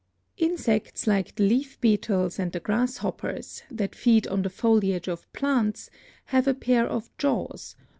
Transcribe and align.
"Insects 0.37 1.05
like 1.05 1.35
the 1.35 1.43
leaf 1.43 1.79
beetles 1.79 2.39
and 2.39 2.53
the 2.53 2.59
grasshoppers, 2.59 3.61
that 3.69 3.93
feed 3.93 4.25
on 4.25 4.41
the 4.41 4.49
foliage 4.49 5.07
of 5.07 5.31
plants, 5.31 5.91
have 6.33 6.47
a 6.47 6.55
pair 6.55 6.87
of 6.87 7.15
jaws, 7.19 7.75
broad 7.77 7.87
Fig. 7.87 7.87